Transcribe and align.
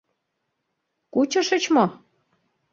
Кучышыч 1.13 1.63
мо? 1.75 1.85